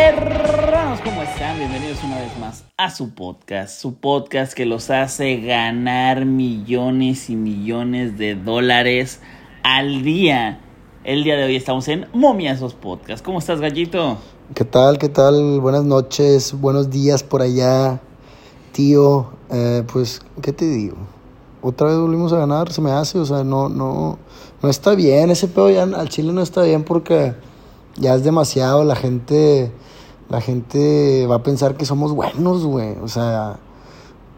Hermanos, 0.00 1.00
¿cómo 1.02 1.22
están? 1.22 1.58
Bienvenidos 1.58 1.98
una 2.04 2.18
vez 2.20 2.38
más 2.38 2.62
a 2.76 2.88
su 2.88 3.14
podcast, 3.16 3.80
su 3.80 3.94
podcast 3.94 4.52
que 4.52 4.64
los 4.64 4.90
hace 4.90 5.38
ganar 5.38 6.24
millones 6.24 7.28
y 7.30 7.34
millones 7.34 8.16
de 8.16 8.36
dólares 8.36 9.18
al 9.64 10.04
día. 10.04 10.60
El 11.02 11.24
día 11.24 11.34
de 11.34 11.46
hoy 11.46 11.56
estamos 11.56 11.88
en 11.88 12.06
Momiasos 12.12 12.74
Podcast. 12.74 13.24
¿Cómo 13.24 13.40
estás, 13.40 13.60
gallito? 13.60 14.18
¿Qué 14.54 14.64
tal? 14.64 14.98
¿Qué 14.98 15.08
tal? 15.08 15.58
Buenas 15.58 15.82
noches, 15.82 16.52
buenos 16.52 16.90
días 16.90 17.24
por 17.24 17.42
allá, 17.42 18.00
tío. 18.70 19.32
Eh, 19.50 19.82
pues, 19.92 20.22
¿qué 20.40 20.52
te 20.52 20.66
digo? 20.66 20.96
Otra 21.60 21.88
vez 21.88 21.98
volvimos 21.98 22.32
a 22.32 22.38
ganar, 22.38 22.70
se 22.72 22.80
me 22.80 22.92
hace, 22.92 23.18
o 23.18 23.26
sea, 23.26 23.42
no, 23.42 23.68
no, 23.68 24.16
no 24.62 24.68
está 24.68 24.94
bien, 24.94 25.30
ese 25.30 25.48
pedo 25.48 25.70
ya 25.70 25.82
al 25.82 26.08
Chile 26.08 26.32
no 26.32 26.42
está 26.42 26.62
bien 26.62 26.84
porque 26.84 27.34
ya 27.96 28.14
es 28.14 28.22
demasiado, 28.22 28.84
la 28.84 28.94
gente, 28.94 29.72
la 30.28 30.40
gente 30.40 31.26
va 31.26 31.36
a 31.36 31.42
pensar 31.42 31.76
que 31.76 31.84
somos 31.84 32.12
buenos, 32.12 32.64
güey, 32.64 32.96
o 33.02 33.08
sea, 33.08 33.58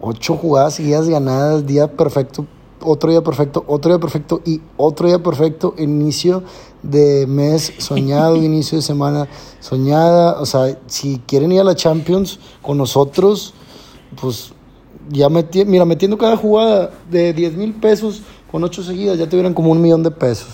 ocho 0.01 0.37
jugadas 0.37 0.75
seguidas 0.75 1.09
ganadas, 1.09 1.67
día 1.67 1.89
perfecto, 1.89 2.47
otro 2.83 3.11
día 3.11 3.23
perfecto, 3.23 3.65
otro 3.67 3.91
día 3.91 4.01
perfecto 4.01 4.41
y 4.45 4.61
otro 4.77 5.09
día 5.09 5.23
perfecto, 5.23 5.75
inicio 5.79 6.43
de 6.83 7.27
mes 7.27 7.73
soñado, 7.79 8.37
inicio 8.43 8.79
de 8.79 8.83
semana 8.83 9.29
soñada, 9.59 10.41
o 10.41 10.47
sea, 10.47 10.79
si 10.87 11.21
quieren 11.27 11.53
ir 11.53 11.61
a 11.61 11.65
la 11.65 11.75
Champions 11.75 12.39
con 12.63 12.79
nosotros, 12.79 13.55
pues 14.21 14.53
ya 15.09 15.29
metí, 15.29 15.65
mira, 15.65 15.85
metiendo 15.85 16.17
cada 16.17 16.37
jugada 16.37 16.91
de 17.11 17.33
10 17.33 17.57
mil 17.57 17.75
pesos 17.75 18.23
con 18.51 18.63
ocho 18.65 18.83
seguidas, 18.83 19.19
ya 19.19 19.29
tuvieran 19.29 19.55
como 19.55 19.71
un 19.71 19.81
millón 19.81 20.03
de 20.03 20.11
pesos. 20.11 20.49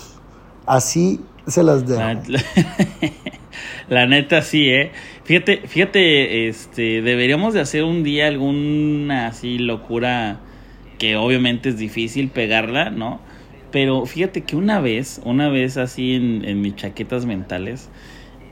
Así 0.65 1.21
se 1.47 1.63
las 1.63 1.87
dejo. 1.87 2.01
La, 3.89 4.05
neta 4.05 4.41
sí, 4.41 4.69
eh. 4.69 4.91
Fíjate, 5.23 5.61
fíjate, 5.67 6.47
este, 6.47 7.01
deberíamos 7.01 7.53
de 7.53 7.61
hacer 7.61 7.83
un 7.83 8.03
día 8.03 8.27
alguna 8.27 9.27
así 9.27 9.57
locura 9.57 10.39
que 10.97 11.15
obviamente 11.15 11.69
es 11.69 11.77
difícil 11.77 12.29
pegarla, 12.29 12.89
¿no? 12.89 13.19
Pero 13.71 14.05
fíjate 14.05 14.43
que 14.43 14.55
una 14.55 14.79
vez, 14.79 15.21
una 15.25 15.49
vez 15.49 15.77
así 15.77 16.13
en, 16.15 16.45
en 16.45 16.61
mis 16.61 16.75
chaquetas 16.75 17.25
mentales, 17.25 17.89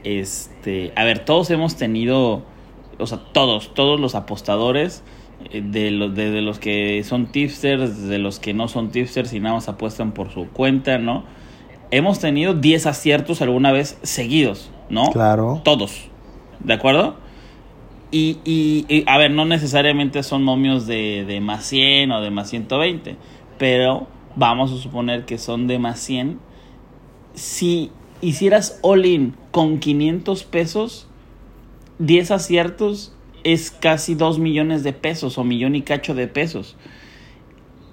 este, 0.04 0.94
a 0.96 1.04
ver, 1.04 1.20
todos 1.20 1.50
hemos 1.50 1.78
tenido, 1.78 2.44
o 3.00 3.08
sea, 3.08 3.20
todos, 3.34 3.74
todos 3.74 4.00
los 4.00 4.14
apostadores, 4.14 5.04
eh, 5.52 5.62
de 5.64 5.92
los, 5.92 6.16
los 6.18 6.60
que 6.60 7.04
son 7.04 7.32
tipsters, 7.32 8.08
de 8.08 8.20
los 8.20 8.40
que 8.40 8.54
no 8.54 8.68
son 8.68 8.92
tipsters 8.92 9.34
y 9.34 9.40
nada 9.40 9.56
más 9.56 9.68
apuestan 9.68 10.14
por 10.14 10.32
su 10.32 10.48
cuenta, 10.50 10.98
¿no? 10.98 11.26
Hemos 11.92 12.20
tenido 12.20 12.54
10 12.54 12.86
aciertos 12.86 13.42
alguna 13.42 13.72
vez 13.72 13.98
seguidos, 14.04 14.72
¿no? 14.90 15.12
Claro. 15.12 15.62
Todos, 15.64 16.10
¿de 16.60 16.74
acuerdo? 16.74 17.16
Y, 18.12 18.40
y, 18.46 18.86
y, 18.88 19.04
a 19.08 19.18
ver, 19.18 19.32
no 19.32 19.46
necesariamente 19.46 20.24
son 20.24 20.44
momios 20.44 20.88
de, 20.88 21.26
de 21.26 21.42
más 21.42 21.66
100 21.66 22.12
o 22.12 22.22
de 22.22 22.32
más 22.32 22.50
120, 22.50 23.18
pero 23.58 24.08
vamos 24.36 24.72
a 24.72 24.78
suponer 24.78 25.26
que 25.26 25.38
son 25.38 25.68
de 25.68 25.80
más 25.80 26.00
100. 26.00 26.40
Si 27.34 27.92
hicieras 28.22 28.80
all-in 28.82 29.36
con 29.52 29.80
500 29.80 30.44
pesos, 30.44 31.08
10 32.00 32.32
aciertos 32.32 33.14
es 33.44 33.72
casi 33.72 34.16
2 34.16 34.40
millones 34.40 34.84
de 34.84 34.94
pesos 34.94 35.38
o 35.38 35.44
millón 35.44 35.76
y 35.76 35.82
cacho 35.82 36.16
de 36.16 36.28
pesos. 36.28 36.76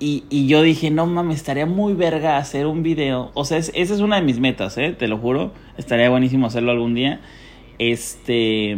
Y, 0.01 0.25
y, 0.31 0.49
yo 0.49 0.63
dije, 0.63 0.91
no 0.91 1.07
mames, 1.07 1.37
estaría 1.37 1.67
muy 1.67 1.95
verga 1.95 2.37
hacer 2.37 2.67
un 2.67 2.83
video. 2.83 3.31
O 3.35 3.45
sea, 3.45 3.59
es, 3.59 3.71
esa 3.75 3.95
es 3.95 4.01
una 4.01 4.17
de 4.17 4.23
mis 4.23 4.41
metas, 4.41 4.77
¿eh? 4.77 4.97
Te 4.99 5.07
lo 5.07 5.19
juro. 5.19 5.53
Estaría 5.79 6.11
buenísimo 6.11 6.47
hacerlo 6.47 6.73
algún 6.73 6.95
día. 6.95 7.21
Este. 7.79 8.77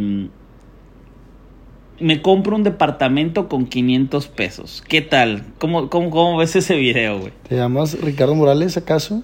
Me 1.99 2.21
compro 2.21 2.55
un 2.55 2.63
departamento 2.63 3.47
con 3.47 3.67
500 3.67 4.27
pesos. 4.27 4.83
¿Qué 4.87 5.01
tal? 5.01 5.45
¿Cómo, 5.59 5.89
cómo, 5.89 6.09
cómo 6.09 6.37
ves 6.37 6.55
ese 6.55 6.75
video, 6.75 7.19
güey? 7.19 7.31
¿Te 7.47 7.55
llamas 7.55 7.97
Ricardo 8.01 8.35
Morales, 8.35 8.75
acaso? 8.75 9.23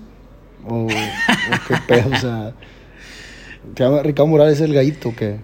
¿O, 0.66 0.84
o 0.86 0.88
qué 0.88 1.76
pedo? 1.88 2.10
O 2.14 2.18
sea. 2.18 2.54
¿Te 3.74 3.84
llamas 3.84 4.04
Ricardo 4.06 4.28
Morales 4.28 4.62
el 4.62 4.74
gallito 4.74 5.10
o 5.10 5.16
qué? 5.16 5.40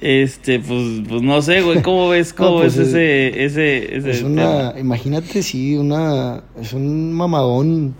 Este, 0.00 0.60
pues, 0.60 1.02
pues 1.08 1.22
no 1.22 1.42
sé, 1.42 1.60
güey, 1.62 1.82
¿cómo 1.82 2.08
ves, 2.10 2.32
cómo 2.32 2.50
no, 2.50 2.56
pues 2.58 2.76
ves 2.76 2.88
es, 2.88 2.94
ese, 2.94 3.44
ese, 3.44 3.96
ese 3.96 4.10
Es 4.12 4.22
una, 4.22 4.68
tema? 4.68 4.80
imagínate, 4.80 5.42
sí, 5.42 5.76
una, 5.76 6.44
es 6.60 6.72
un 6.72 7.12
mamadón, 7.12 7.96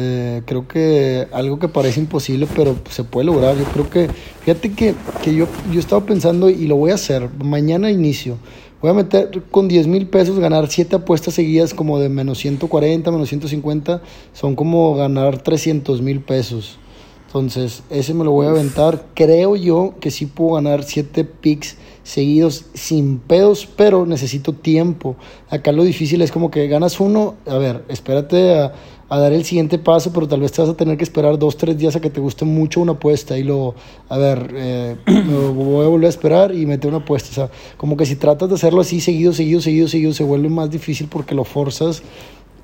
eh, 0.00 0.42
creo 0.46 0.68
que 0.68 1.26
algo 1.32 1.58
que 1.58 1.66
parece 1.66 1.98
imposible, 1.98 2.46
pero 2.54 2.76
se 2.88 3.02
puede 3.02 3.26
lograr, 3.26 3.56
yo 3.56 3.64
creo 3.64 3.90
que, 3.90 4.08
fíjate 4.42 4.72
que, 4.72 4.94
que 5.22 5.34
yo, 5.34 5.48
yo 5.72 5.80
estaba 5.80 6.06
pensando 6.06 6.48
y 6.48 6.68
lo 6.68 6.76
voy 6.76 6.92
a 6.92 6.94
hacer, 6.94 7.28
mañana 7.42 7.90
inicio, 7.90 8.38
voy 8.80 8.92
a 8.92 8.94
meter 8.94 9.42
con 9.50 9.66
10 9.66 9.88
mil 9.88 10.06
pesos, 10.06 10.38
ganar 10.38 10.68
7 10.68 10.94
apuestas 10.94 11.34
seguidas 11.34 11.74
como 11.74 11.98
de 11.98 12.08
menos 12.08 12.38
140, 12.38 13.10
menos 13.10 13.28
150, 13.28 14.00
son 14.32 14.54
como 14.54 14.94
ganar 14.94 15.42
300 15.42 16.00
mil 16.00 16.20
pesos. 16.20 16.78
Entonces, 17.26 17.82
ese 17.90 18.14
me 18.14 18.24
lo 18.24 18.30
voy 18.30 18.46
a 18.46 18.50
aventar. 18.50 19.04
Creo 19.12 19.54
yo 19.54 19.96
que 20.00 20.10
sí 20.10 20.24
puedo 20.24 20.54
ganar 20.54 20.82
7 20.82 21.24
picks 21.24 21.76
seguidos 22.02 22.64
sin 22.72 23.18
pedos, 23.18 23.68
pero 23.76 24.06
necesito 24.06 24.54
tiempo. 24.54 25.14
Acá 25.50 25.72
lo 25.72 25.84
difícil 25.84 26.22
es 26.22 26.32
como 26.32 26.50
que 26.50 26.66
ganas 26.68 27.00
uno, 27.00 27.34
a 27.46 27.58
ver, 27.58 27.84
espérate 27.88 28.58
a, 28.58 28.72
a 29.08 29.18
dar 29.18 29.32
el 29.32 29.44
siguiente 29.44 29.78
paso, 29.78 30.12
pero 30.12 30.28
tal 30.28 30.40
vez 30.40 30.52
te 30.52 30.60
vas 30.60 30.70
a 30.70 30.74
tener 30.74 30.96
que 30.98 31.04
esperar 31.04 31.38
dos, 31.38 31.56
tres 31.56 31.78
días 31.78 31.96
a 31.96 32.00
que 32.00 32.10
te 32.10 32.20
guste 32.20 32.44
mucho 32.44 32.80
una 32.80 32.92
apuesta 32.92 33.38
y 33.38 33.42
luego, 33.42 33.74
a 34.08 34.18
ver, 34.18 34.52
eh, 34.54 34.96
me 35.06 35.48
voy 35.48 35.84
a 35.84 35.88
volver 35.88 36.06
a 36.06 36.10
esperar 36.10 36.54
y 36.54 36.66
meter 36.66 36.88
una 36.88 36.98
apuesta. 36.98 37.30
O 37.30 37.34
sea, 37.34 37.50
como 37.76 37.96
que 37.96 38.04
si 38.04 38.16
tratas 38.16 38.48
de 38.48 38.56
hacerlo 38.56 38.82
así 38.82 39.00
seguido, 39.00 39.32
seguido, 39.32 39.60
seguido, 39.60 39.88
seguido, 39.88 40.12
se 40.12 40.24
vuelve 40.24 40.48
más 40.48 40.70
difícil 40.70 41.08
porque 41.08 41.34
lo 41.34 41.44
forzas 41.44 42.02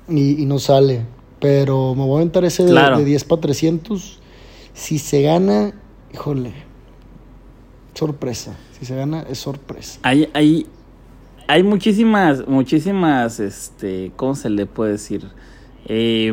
y, 0.07 0.41
y 0.41 0.45
no 0.45 0.59
sale. 0.59 1.05
Pero 1.39 1.95
me 1.95 2.03
voy 2.03 2.15
a 2.15 2.17
aventar 2.17 2.45
ese 2.45 2.65
claro. 2.65 2.97
de, 2.97 3.03
de 3.03 3.09
10 3.09 3.23
para 3.25 3.41
300 3.41 4.19
si 4.75 4.99
se 4.99 5.21
gana, 5.21 5.73
híjole, 6.13 6.53
sorpresa. 7.93 8.55
Si 8.77 8.85
se 8.85 8.95
gana, 8.95 9.25
es 9.29 9.39
sorpresa. 9.39 9.99
Hay, 10.03 10.29
hay, 10.33 10.67
hay 11.47 11.63
muchísimas, 11.63 12.45
muchísimas, 12.47 13.39
este, 13.39 14.11
¿cómo 14.17 14.35
se 14.35 14.49
le 14.49 14.65
puede 14.65 14.91
decir? 14.91 15.25
Eh, 15.85 16.31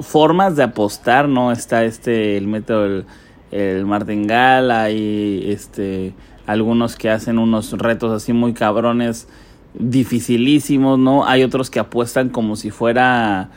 formas 0.00 0.56
de 0.56 0.62
apostar, 0.62 1.28
¿no? 1.28 1.52
Está 1.52 1.84
este, 1.84 2.36
el 2.36 2.46
método, 2.46 2.86
el, 2.86 3.04
el 3.50 3.86
martingale, 3.86 4.72
hay 4.72 5.44
este, 5.46 6.14
algunos 6.46 6.96
que 6.96 7.10
hacen 7.10 7.38
unos 7.38 7.72
retos 7.72 8.12
así 8.12 8.32
muy 8.32 8.54
cabrones, 8.54 9.28
dificilísimos, 9.74 10.98
¿no? 10.98 11.26
Hay 11.26 11.42
otros 11.42 11.70
que 11.70 11.80
apuestan 11.80 12.30
como 12.30 12.56
si 12.56 12.70
fuera 12.70 13.50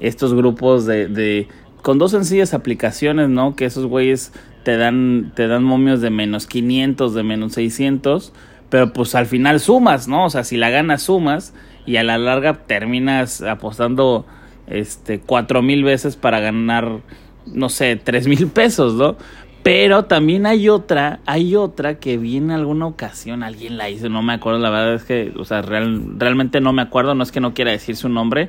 estos 0.00 0.34
grupos 0.34 0.86
de, 0.86 1.06
de 1.08 1.48
con 1.82 1.98
dos 1.98 2.10
sencillas 2.10 2.54
aplicaciones, 2.54 3.28
¿no? 3.28 3.54
Que 3.56 3.66
esos 3.66 3.86
güeyes 3.86 4.32
te 4.64 4.76
dan, 4.76 5.32
te 5.34 5.46
dan 5.46 5.64
momios 5.64 6.00
de 6.00 6.10
menos 6.10 6.46
500, 6.46 7.14
de 7.14 7.22
menos 7.22 7.52
600, 7.52 8.32
pero 8.68 8.92
pues 8.92 9.14
al 9.14 9.26
final 9.26 9.60
sumas, 9.60 10.08
¿no? 10.08 10.26
O 10.26 10.30
sea, 10.30 10.44
si 10.44 10.56
la 10.56 10.70
ganas 10.70 11.02
sumas 11.02 11.54
y 11.86 11.96
a 11.96 12.02
la 12.02 12.18
larga 12.18 12.66
terminas 12.66 13.42
apostando 13.42 14.26
este 14.70 15.20
cuatro 15.20 15.62
mil 15.62 15.84
veces 15.84 16.16
para 16.16 16.40
ganar, 16.40 17.00
no 17.46 17.68
sé, 17.68 17.96
tres 17.96 18.26
mil 18.26 18.46
pesos, 18.48 18.94
¿no? 18.94 19.16
Pero 19.62 20.06
también 20.06 20.46
hay 20.46 20.70
otra, 20.70 21.20
hay 21.26 21.54
otra 21.54 21.98
que 21.98 22.16
vi 22.16 22.38
en 22.38 22.50
alguna 22.50 22.86
ocasión, 22.86 23.42
alguien 23.42 23.76
la 23.76 23.90
hizo, 23.90 24.08
no 24.08 24.22
me 24.22 24.32
acuerdo, 24.32 24.58
la 24.58 24.70
verdad 24.70 24.94
es 24.94 25.04
que, 25.04 25.34
o 25.36 25.44
sea, 25.44 25.60
real, 25.60 26.18
realmente 26.18 26.62
no 26.62 26.72
me 26.72 26.80
acuerdo, 26.80 27.14
no 27.14 27.22
es 27.22 27.30
que 27.30 27.40
no 27.40 27.52
quiera 27.52 27.70
decir 27.70 27.96
su 27.96 28.08
nombre, 28.08 28.48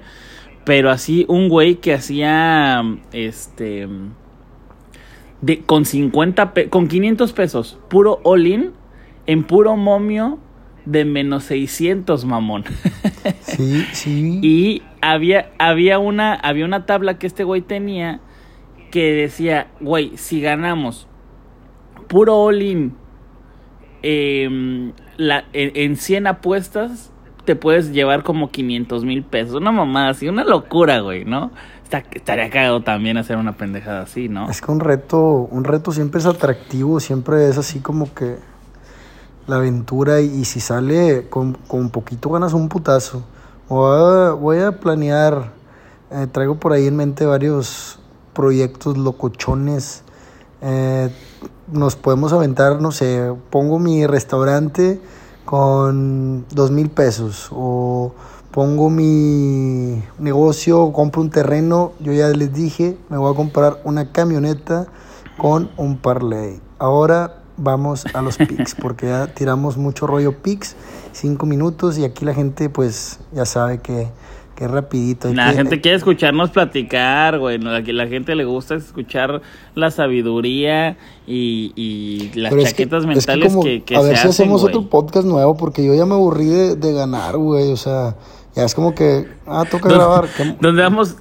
pero 0.63 0.89
así 0.89 1.25
un 1.27 1.49
güey 1.49 1.75
que 1.75 1.93
hacía 1.93 2.81
este 3.11 3.89
de, 5.41 5.59
con 5.63 5.83
50 5.85 6.53
con 6.69 6.87
500 6.87 7.33
pesos, 7.33 7.77
puro 7.89 8.21
all-in 8.23 8.71
en 9.25 9.43
puro 9.43 9.75
momio 9.75 10.39
de 10.85 11.05
menos 11.05 11.43
600, 11.45 12.25
mamón. 12.25 12.63
Sí, 13.41 13.85
sí. 13.91 14.39
y 14.41 14.81
había 15.01 15.51
había 15.59 15.99
una 15.99 16.33
había 16.33 16.65
una 16.65 16.85
tabla 16.85 17.19
que 17.19 17.27
este 17.27 17.43
güey 17.43 17.61
tenía 17.61 18.19
que 18.89 19.13
decía, 19.13 19.67
güey, 19.79 20.17
si 20.17 20.41
ganamos 20.41 21.07
puro 22.07 22.37
all-in 22.37 22.95
eh, 24.01 24.91
la, 25.17 25.45
en, 25.53 25.71
en 25.75 25.95
100 25.97 26.27
apuestas 26.27 27.11
te 27.45 27.55
puedes 27.55 27.91
llevar 27.91 28.23
como 28.23 28.51
500 28.51 29.03
mil 29.05 29.23
pesos. 29.23 29.55
Una 29.55 29.71
mamada 29.71 30.09
así, 30.09 30.27
una 30.27 30.43
locura, 30.43 30.99
güey, 30.99 31.25
¿no? 31.25 31.51
Está, 31.83 32.03
estaría 32.11 32.49
cagado 32.49 32.81
también 32.81 33.17
hacer 33.17 33.37
una 33.37 33.53
pendejada 33.53 34.01
así, 34.01 34.29
¿no? 34.29 34.49
Es 34.49 34.61
que 34.61 34.71
un 34.71 34.79
reto, 34.79 35.47
un 35.51 35.63
reto 35.63 35.91
siempre 35.91 36.19
es 36.19 36.25
atractivo, 36.25 36.99
siempre 36.99 37.49
es 37.49 37.57
así 37.57 37.79
como 37.79 38.13
que 38.13 38.37
la 39.47 39.57
aventura 39.57 40.21
y, 40.21 40.45
si 40.45 40.59
sale 40.59 41.27
con, 41.29 41.57
con, 41.67 41.89
poquito 41.89 42.29
ganas 42.29 42.53
un 42.53 42.69
putazo. 42.69 43.23
Voy 43.69 44.27
a, 44.27 44.31
voy 44.31 44.59
a 44.59 44.79
planear, 44.79 45.53
eh, 46.11 46.27
traigo 46.31 46.55
por 46.55 46.73
ahí 46.73 46.87
en 46.87 46.95
mente 46.95 47.25
varios 47.25 47.99
proyectos 48.33 48.97
locochones. 48.97 50.03
Eh, 50.61 51.09
nos 51.71 51.95
podemos 51.95 52.33
aventar, 52.33 52.81
no 52.81 52.91
sé, 52.91 53.33
pongo 53.49 53.79
mi 53.79 54.05
restaurante 54.05 55.01
con 55.45 56.45
dos 56.49 56.71
mil 56.71 56.89
pesos 56.89 57.49
o 57.51 58.13
pongo 58.51 58.89
mi 58.89 60.03
negocio, 60.19 60.91
compro 60.91 61.21
un 61.21 61.29
terreno, 61.29 61.93
yo 61.99 62.11
ya 62.11 62.27
les 62.29 62.53
dije, 62.53 62.97
me 63.09 63.17
voy 63.17 63.31
a 63.31 63.35
comprar 63.35 63.81
una 63.85 64.11
camioneta 64.11 64.87
con 65.37 65.71
un 65.77 65.97
parlay. 65.97 66.61
Ahora 66.77 67.40
vamos 67.61 68.05
a 68.13 68.21
los 68.21 68.37
pics, 68.49 68.75
porque 68.75 69.07
ya 69.07 69.27
tiramos 69.27 69.77
mucho 69.77 70.07
rollo 70.07 70.41
pics, 70.41 70.75
cinco 71.11 71.45
minutos 71.45 71.97
y 71.97 72.03
aquí 72.03 72.25
la 72.25 72.33
gente 72.33 72.69
pues 72.69 73.19
ya 73.31 73.45
sabe 73.45 73.79
que, 73.79 74.07
que 74.55 74.65
es 74.65 74.71
rapidito. 74.71 75.33
La 75.33 75.53
gente 75.53 75.79
quiere 75.79 75.97
escucharnos 75.97 76.49
platicar, 76.49 77.39
güey, 77.39 77.57
la, 77.57 77.79
la 77.79 78.07
gente 78.07 78.35
le 78.35 78.45
gusta 78.45 78.75
escuchar 78.75 79.41
la 79.75 79.91
sabiduría 79.91 80.97
y, 81.27 81.71
y 81.75 82.31
las 82.39 82.53
chaquetas 82.55 83.05
mentales 83.05 83.55
que, 83.63 83.83
que, 83.83 83.95
A 83.95 84.01
ver 84.01 84.17
si 84.17 84.27
hacemos 84.27 84.63
otro 84.63 84.89
podcast 84.89 85.25
nuevo, 85.25 85.55
porque 85.55 85.85
yo 85.85 85.93
ya 85.93 86.05
me 86.05 86.15
aburrí 86.15 86.45
de, 86.45 86.75
de 86.75 86.93
ganar, 86.93 87.37
güey, 87.37 87.71
o 87.71 87.77
sea... 87.77 88.15
Ya 88.55 88.65
es 88.65 88.75
como 88.75 88.93
que, 88.93 89.27
ah, 89.47 89.63
toca 89.69 89.87
grabar. 89.87 90.27
Donde 90.59 90.81
damos, 90.81 91.15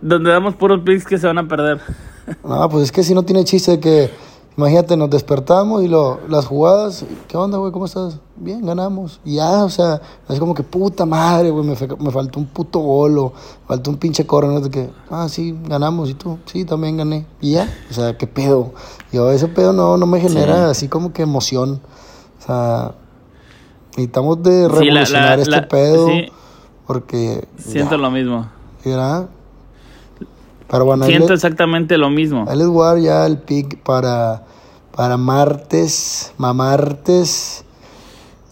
donde 0.00 0.30
damos 0.30 0.56
puros 0.56 0.80
pics 0.84 1.04
que 1.04 1.18
se 1.18 1.26
van 1.26 1.38
a 1.38 1.46
perder. 1.46 1.80
No, 2.44 2.68
pues 2.68 2.84
es 2.84 2.92
que 2.92 3.02
si 3.02 3.14
no 3.14 3.22
tiene 3.22 3.44
chiste 3.44 3.78
que, 3.78 4.10
imagínate, 4.58 4.96
nos 4.96 5.08
despertamos 5.08 5.84
y 5.84 5.88
lo, 5.88 6.18
las 6.28 6.46
jugadas, 6.46 7.06
¿qué 7.28 7.36
onda, 7.36 7.58
güey? 7.58 7.70
¿Cómo 7.70 7.84
estás? 7.84 8.18
Bien, 8.34 8.66
ganamos. 8.66 9.20
Y 9.24 9.36
ya, 9.36 9.64
o 9.64 9.70
sea, 9.70 10.02
es 10.28 10.40
como 10.40 10.52
que 10.52 10.64
puta 10.64 11.06
madre, 11.06 11.50
güey, 11.50 11.64
me, 11.64 11.76
me 12.00 12.10
faltó 12.10 12.40
un 12.40 12.46
puto 12.46 12.80
gol 12.80 13.18
o 13.18 13.32
faltó 13.68 13.90
un 13.90 13.98
pinche 13.98 14.26
corner, 14.26 14.52
¿no? 14.52 14.60
De 14.60 14.68
que, 14.68 14.90
ah, 15.10 15.28
sí, 15.28 15.56
ganamos. 15.68 16.10
Y 16.10 16.14
tú, 16.14 16.40
sí, 16.44 16.64
también 16.64 16.96
gané. 16.96 17.24
Y 17.40 17.52
ya, 17.52 17.72
o 17.88 17.94
sea, 17.94 18.18
qué 18.18 18.26
pedo. 18.26 18.72
Yo, 19.12 19.30
ese 19.30 19.46
pedo 19.46 19.72
no, 19.72 19.96
no 19.96 20.06
me 20.06 20.20
genera 20.20 20.70
así 20.70 20.88
como 20.88 21.12
que 21.12 21.22
emoción. 21.22 21.80
O 22.40 22.44
sea, 22.44 22.94
necesitamos 23.90 24.42
de 24.42 24.68
revolucionar 24.68 25.38
este 25.38 25.62
pedo. 25.62 26.08
Porque. 26.84 27.46
Siento 27.58 27.96
lo 27.96 28.10
mismo. 28.10 28.48
¿Verdad? 28.84 29.28
Pero 30.70 30.84
bueno, 30.84 31.06
Siento 31.06 31.32
exactamente 31.32 31.96
lo 31.96 32.10
mismo. 32.10 32.44
Ahí 32.48 32.58
les 32.58 32.66
voy 32.66 33.02
ya 33.04 33.26
el 33.26 33.38
pick 33.38 33.82
para, 33.82 34.44
para 34.94 35.16
martes, 35.16 36.32
mamartes. 36.36 37.64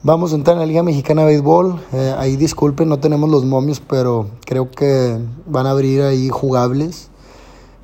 Vamos 0.03 0.33
a 0.33 0.37
entrar 0.37 0.55
en 0.55 0.61
la 0.61 0.67
Liga 0.67 0.83
Mexicana 0.83 1.23
de 1.23 1.29
Béisbol. 1.29 1.81
Eh, 1.93 2.15
ahí 2.17 2.37
disculpen, 2.37 2.89
no 2.89 2.99
tenemos 3.01 3.29
los 3.29 3.45
momios, 3.45 3.81
pero 3.81 4.29
creo 4.45 4.71
que 4.71 5.19
van 5.47 5.67
a 5.67 5.71
abrir 5.71 6.03
ahí 6.03 6.29
jugables. 6.29 7.11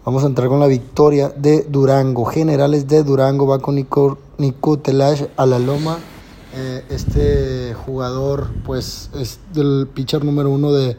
Vamos 0.05 0.25
a 0.25 0.27
entrar 0.27 0.49
con 0.49 0.61
la 0.61 0.67
victoria 0.67 1.29
de 1.29 1.67
Durango. 1.69 2.25
Generales 2.25 2.89
de 2.89 3.03
Durango 3.03 3.47
va 3.47 3.59
con 3.59 3.75
Nico, 3.75 4.19
Nico 4.39 4.79
Telash 4.79 5.25
a 5.37 5.47
la 5.47 5.59
loma. 5.59 5.99
Eh, 6.55 6.85
este 6.91 7.75
jugador 7.75 8.49
pues 8.65 9.11
es 9.15 9.41
del 9.55 9.89
pitcher 9.93 10.23
número 10.23 10.51
uno 10.51 10.71
de, 10.73 10.97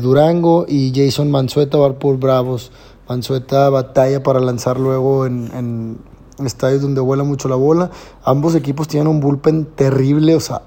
Durango 0.00 0.66
y 0.68 0.92
Jason 0.94 1.30
Manzueta 1.30 1.78
va 1.78 1.98
por 1.98 2.18
Bravos. 2.18 2.72
Manzueta 3.08 3.68
batalla 3.70 4.22
para 4.22 4.40
lanzar 4.40 4.80
luego 4.80 5.26
en, 5.26 5.50
en 5.54 5.98
estadios 6.46 6.82
donde 6.82 7.00
vuela 7.00 7.22
mucho 7.22 7.48
la 7.48 7.56
bola. 7.56 7.90
Ambos 8.24 8.54
equipos 8.54 8.88
tienen 8.88 9.08
un 9.08 9.20
bullpen 9.20 9.66
terrible, 9.66 10.34
o 10.34 10.40
sea, 10.40 10.62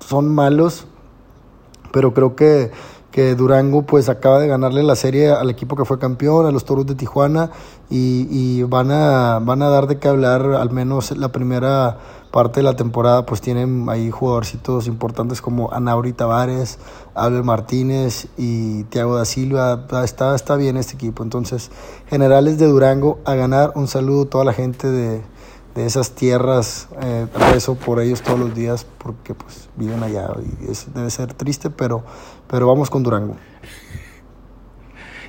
son 0.00 0.28
malos, 0.28 0.86
pero 1.92 2.14
creo 2.14 2.34
que, 2.36 2.72
que 3.16 3.34
Durango 3.34 3.80
pues 3.80 4.10
acaba 4.10 4.38
de 4.38 4.46
ganarle 4.46 4.82
la 4.82 4.94
serie 4.94 5.30
al 5.30 5.48
equipo 5.48 5.74
que 5.74 5.86
fue 5.86 5.98
campeón, 5.98 6.44
a 6.44 6.50
los 6.50 6.66
Toros 6.66 6.84
de 6.84 6.94
Tijuana, 6.94 7.50
y, 7.88 8.28
y 8.30 8.62
van, 8.64 8.90
a, 8.90 9.38
van 9.42 9.62
a 9.62 9.70
dar 9.70 9.86
de 9.86 9.98
qué 9.98 10.08
hablar 10.08 10.42
al 10.52 10.70
menos 10.70 11.16
la 11.16 11.32
primera 11.32 11.96
parte 12.30 12.60
de 12.60 12.64
la 12.64 12.76
temporada 12.76 13.24
pues 13.24 13.40
tienen 13.40 13.86
ahí 13.88 14.10
jugadorcitos 14.10 14.86
importantes 14.86 15.40
como 15.40 15.72
Anauri 15.72 16.12
Tavares, 16.12 16.78
Abel 17.14 17.42
Martínez 17.42 18.28
y 18.36 18.84
Thiago 18.84 19.16
da 19.16 19.24
Silva. 19.24 19.86
Está, 20.04 20.34
está 20.34 20.56
bien 20.56 20.76
este 20.76 20.96
equipo. 20.96 21.22
Entonces, 21.22 21.70
generales 22.10 22.58
de 22.58 22.66
Durango 22.66 23.20
a 23.24 23.34
ganar. 23.34 23.72
Un 23.76 23.88
saludo 23.88 24.24
a 24.24 24.26
toda 24.26 24.44
la 24.44 24.52
gente 24.52 24.90
de, 24.90 25.22
de 25.76 25.86
esas 25.86 26.12
tierras. 26.12 26.88
Eh, 27.02 27.26
rezo 27.52 27.76
por 27.76 28.00
ellos 28.00 28.22
todos 28.22 28.40
los 28.40 28.54
días 28.54 28.86
porque 28.98 29.34
pues 29.34 29.68
viven 29.76 30.02
allá 30.02 30.28
y 30.42 30.66
debe 30.94 31.10
ser 31.10 31.34
triste, 31.34 31.70
pero, 31.70 32.02
pero 32.48 32.66
vamos 32.66 32.90
con 32.90 33.02
Durango. 33.02 33.36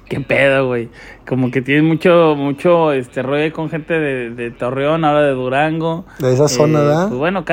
¿Qué 0.09 0.21
pedo, 0.21 0.67
güey? 0.67 0.89
Como 1.27 1.51
que 1.51 1.61
tienes 1.61 1.83
mucho, 1.83 2.33
mucho 2.37 2.93
este 2.93 3.21
rollo 3.21 3.51
con 3.51 3.69
gente 3.69 3.93
de, 3.93 4.29
de 4.29 4.51
Torreón, 4.51 5.03
ahora 5.03 5.23
de 5.23 5.33
Durango. 5.33 6.05
De 6.19 6.33
esa 6.33 6.47
zona, 6.47 6.79
eh, 6.79 6.83
¿verdad? 6.83 7.07
Pues 7.09 7.19
bueno, 7.19 7.43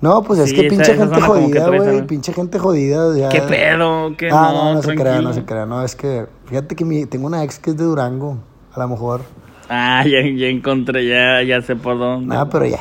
no, 0.00 0.22
pues 0.22 0.38
es 0.38 0.52
que 0.52 0.68
pinche 0.68 0.94
gente 0.94 1.20
jodida, 1.20 1.66
güey. 1.66 2.06
Pinche 2.06 2.32
gente 2.32 2.60
jodida. 2.60 3.28
¿Qué 3.30 3.40
pedo? 3.42 4.16
¿Qué 4.16 4.28
ah, 4.30 4.52
no, 4.54 4.74
no, 4.74 4.82
se 4.82 4.94
crea, 4.94 5.20
no 5.20 5.32
se 5.32 5.44
crea. 5.44 5.66
No, 5.66 5.82
es 5.82 5.96
que, 5.96 6.26
fíjate 6.44 6.76
que 6.76 6.84
mi, 6.84 7.04
tengo 7.06 7.26
una 7.26 7.42
ex 7.42 7.58
que 7.58 7.70
es 7.70 7.76
de 7.76 7.82
Durango, 7.82 8.38
a 8.72 8.78
lo 8.78 8.88
mejor. 8.88 9.22
Ah, 9.68 10.02
ya, 10.04 10.22
ya 10.22 10.46
encontré, 10.46 11.06
ya, 11.06 11.42
ya 11.42 11.60
sé 11.62 11.76
por 11.76 11.98
dónde. 11.98 12.34
Ah, 12.34 12.48
pero 12.48 12.66
ya. 12.66 12.80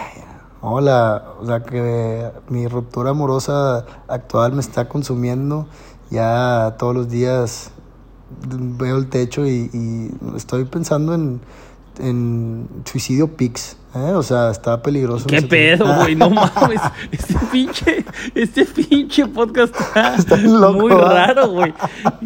Hola, 0.61 1.23
o 1.39 1.45
sea 1.45 1.61
que 1.61 2.31
mi 2.49 2.67
ruptura 2.67 3.11
amorosa 3.11 3.85
actual 4.07 4.53
me 4.53 4.61
está 4.61 4.87
consumiendo. 4.87 5.67
Ya 6.09 6.75
todos 6.79 6.95
los 6.95 7.09
días 7.09 7.71
veo 8.49 8.97
el 8.97 9.07
techo 9.09 9.45
y, 9.45 10.11
estoy 10.35 10.65
pensando 10.65 11.13
en, 11.13 11.41
en 11.99 12.67
suicidio 12.85 13.35
Pix. 13.35 13.77
¿eh? 13.95 14.13
O 14.13 14.23
sea, 14.23 14.51
está 14.51 14.81
peligroso. 14.81 15.27
¿Qué 15.27 15.41
pedo, 15.41 15.85
güey? 15.95 16.15
No 16.15 16.29
mames. 16.29 16.81
Este 17.11 17.35
pinche, 17.51 18.05
este 18.35 18.65
pinche 18.65 19.25
podcast 19.27 19.73
está, 20.17 20.35
muy 20.71 20.91
raro, 20.91 21.49
güey. 21.49 21.73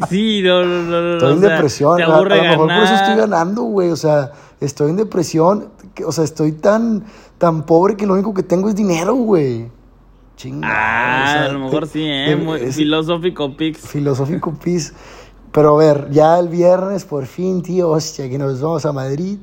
Sí, 0.10 0.42
no, 0.44 0.64
no, 0.64 0.84
no. 0.84 1.14
Estoy 1.14 1.34
en 1.34 1.42
depresión. 1.42 2.02
a, 2.02 2.08
lo 2.08 2.26
mejor 2.26 2.68
por 2.68 2.84
eso 2.84 2.94
estoy 2.96 3.16
ganando, 3.16 3.64
güey. 3.64 3.90
O 3.90 3.96
sea, 3.96 4.32
estoy 4.60 4.90
en 4.92 4.98
depresión. 4.98 5.70
o 6.06 6.12
sea, 6.12 6.24
estoy 6.24 6.54
tan, 6.54 7.06
tan 7.38 7.66
pobre 7.66 7.96
que 7.96 8.06
lo 8.06 8.14
único 8.14 8.34
que 8.34 8.44
tengo 8.44 8.70
es 8.70 8.76
dinero, 8.76 9.16
güey. 9.16 9.70
Chingada. 10.36 10.74
Ah, 10.74 11.46
a 11.46 11.48
lo 11.50 11.60
mejor 11.60 11.88
sí, 11.88 12.04
¿eh? 12.04 12.72
filosófico 12.72 13.56
Pix. 13.56 13.80
Filosófico 13.88 14.54
Pix. 14.54 14.94
Pero 15.52 15.76
a 15.76 15.78
ver, 15.78 16.10
ya 16.12 16.40
el 16.40 16.48
viernes, 16.48 17.04
por 17.04 17.26
fin, 17.26 17.62
tío, 17.62 17.90
hostia, 17.90 18.30
que 18.30 18.38
nos 18.38 18.62
vamos 18.62 18.86
a 18.86 18.94
Madrid. 18.94 19.38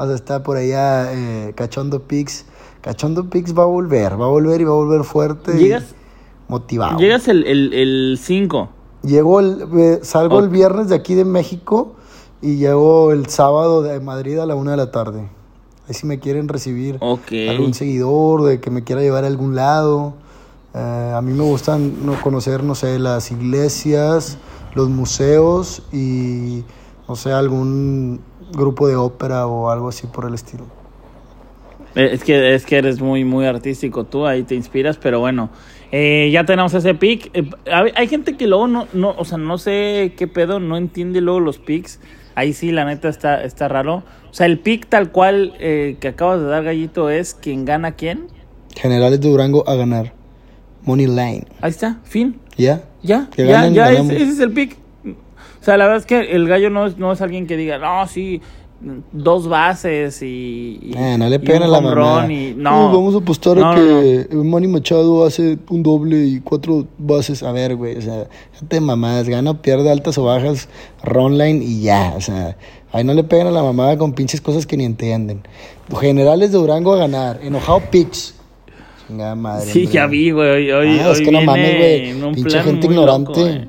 Vamos 0.00 0.14
a 0.14 0.16
estar 0.16 0.42
por 0.42 0.56
allá, 0.56 1.12
eh, 1.12 1.52
Cachondo 1.54 2.00
Pix. 2.04 2.46
Cachondo 2.80 3.28
Pix 3.28 3.52
va 3.52 3.64
a 3.64 3.66
volver, 3.66 4.18
va 4.18 4.24
a 4.24 4.28
volver 4.30 4.62
y 4.62 4.64
va 4.64 4.70
a 4.70 4.76
volver 4.76 5.04
fuerte. 5.04 5.52
¿Llegas? 5.58 5.94
motivado. 6.48 6.98
Llegas 6.98 7.28
el 7.28 8.18
5. 8.18 8.68
El, 9.02 9.10
Llego 9.10 9.40
el, 9.40 9.66
eh, 9.76 9.98
salgo 10.00 10.38
el 10.38 10.48
viernes 10.48 10.88
de 10.88 10.94
aquí 10.94 11.14
de 11.14 11.26
México 11.26 11.96
y 12.40 12.56
llego 12.56 13.12
el 13.12 13.26
sábado 13.26 13.82
de 13.82 14.00
Madrid 14.00 14.38
a 14.38 14.46
la 14.46 14.54
una 14.54 14.70
de 14.70 14.78
la 14.78 14.90
tarde. 14.90 15.28
Ahí 15.86 15.92
si 15.92 16.06
me 16.06 16.18
quieren 16.18 16.48
recibir 16.48 16.98
algún 17.02 17.74
seguidor, 17.74 18.44
de 18.44 18.58
que 18.58 18.70
me 18.70 18.82
quiera 18.82 19.02
llevar 19.02 19.24
a 19.24 19.26
algún 19.26 19.54
lado. 19.54 20.14
Eh, 20.72 21.12
a 21.14 21.20
mí 21.20 21.34
me 21.34 21.44
gustan 21.44 21.92
conocer, 22.22 22.64
no 22.64 22.74
sé, 22.74 22.98
las 22.98 23.30
iglesias 23.30 24.38
los 24.74 24.88
museos 24.88 25.82
y, 25.92 26.64
no 27.08 27.16
sé, 27.16 27.32
algún 27.32 28.20
grupo 28.52 28.88
de 28.88 28.96
ópera 28.96 29.46
o 29.46 29.70
algo 29.70 29.88
así 29.88 30.06
por 30.06 30.26
el 30.26 30.34
estilo. 30.34 30.64
Eh, 31.94 32.10
es 32.12 32.24
que, 32.24 32.54
es 32.54 32.66
que 32.66 32.78
eres 32.78 33.00
muy, 33.00 33.24
muy 33.24 33.46
artístico 33.46 34.04
tú, 34.04 34.26
ahí 34.26 34.42
te 34.42 34.54
inspiras, 34.54 34.96
pero 34.96 35.18
bueno, 35.20 35.50
eh, 35.90 36.30
ya 36.32 36.44
tenemos 36.44 36.72
ese 36.74 36.94
pick. 36.94 37.30
Eh, 37.34 37.50
hay 37.66 38.08
gente 38.08 38.36
que 38.36 38.46
luego 38.46 38.68
no, 38.68 38.86
no, 38.92 39.14
o 39.16 39.24
sea, 39.24 39.38
no 39.38 39.58
sé 39.58 40.14
qué 40.16 40.28
pedo, 40.28 40.60
no 40.60 40.76
entiende 40.76 41.20
luego 41.20 41.40
los 41.40 41.58
picks. 41.58 42.00
Ahí 42.36 42.52
sí, 42.52 42.70
la 42.70 42.84
neta 42.84 43.08
está, 43.08 43.42
está 43.42 43.66
raro. 43.68 44.04
O 44.30 44.34
sea, 44.34 44.46
el 44.46 44.60
pick 44.60 44.88
tal 44.88 45.10
cual 45.10 45.54
que 45.58 46.08
acabas 46.08 46.40
de 46.40 46.46
dar, 46.46 46.62
Gallito, 46.62 47.10
es 47.10 47.34
quien 47.34 47.64
gana 47.64 47.92
quién. 47.92 48.28
Generales 48.76 49.20
de 49.20 49.28
Durango 49.28 49.68
a 49.68 49.74
ganar. 49.74 50.14
Money 50.84 51.06
Line. 51.06 51.44
Ahí 51.60 51.70
está, 51.70 51.98
fin. 52.04 52.38
¿Ya? 52.56 52.84
Ya, 53.02 53.28
ya, 53.36 53.68
ya, 53.68 53.92
ese, 53.92 54.22
es 54.22 54.40
el 54.40 54.52
pick. 54.52 54.76
O 55.60 55.64
sea, 55.64 55.76
la 55.76 55.84
verdad 55.84 56.00
es 56.00 56.06
que 56.06 56.32
el 56.34 56.48
gallo 56.48 56.70
no 56.70 56.86
es, 56.86 56.96
no 56.96 57.12
es 57.12 57.20
alguien 57.20 57.46
que 57.46 57.56
diga, 57.56 57.78
no, 57.78 58.06
sí, 58.06 58.40
dos 59.12 59.48
bases 59.48 60.22
y. 60.22 60.92
eh, 60.96 61.16
no 61.18 61.28
le 61.28 61.38
pegan 61.38 61.64
a 61.64 61.68
la 61.68 61.80
mamá. 61.80 62.26
no, 62.56 62.92
vamos 62.92 63.14
a 63.14 63.18
apostar 63.18 63.58
a 63.62 63.74
que 63.74 64.28
Manny 64.32 64.68
Machado 64.68 65.26
hace 65.26 65.58
un 65.68 65.82
doble 65.82 66.24
y 66.24 66.40
cuatro 66.40 66.86
bases. 66.98 67.42
A 67.42 67.52
ver, 67.52 67.76
güey, 67.76 67.96
o 67.96 68.02
sea, 68.02 68.26
te 68.68 68.80
mamás, 68.80 69.28
gana 69.28 69.50
o 69.50 69.54
pierde 69.60 69.90
altas 69.90 70.16
o 70.18 70.24
bajas, 70.24 70.68
line 71.04 71.62
y 71.62 71.82
ya, 71.82 72.14
o 72.16 72.20
sea. 72.20 72.56
Ahí 72.92 73.04
no 73.04 73.14
le 73.14 73.22
pegan 73.22 73.46
a 73.46 73.50
la 73.52 73.62
mamada 73.62 73.96
con 73.96 74.14
pinches 74.14 74.40
cosas 74.40 74.66
que 74.66 74.76
ni 74.76 74.84
entienden. 74.84 75.42
Generales 76.00 76.50
de 76.50 76.58
Durango 76.58 76.94
a 76.94 76.96
ganar. 76.96 77.38
Enojado 77.40 77.80
Pix 77.88 78.34
madre. 79.10 79.70
Sí, 79.70 79.86
ya 79.86 80.06
vi, 80.06 80.30
güey. 80.30 80.70
Hoy, 80.70 80.98
ah, 81.00 81.10
es 81.12 81.20
que 81.20 81.30
no 81.30 81.42
mames, 81.42 81.76
güey. 81.76 82.34
Pinche 82.34 82.62
gente 82.62 82.86
ignorante. 82.86 83.68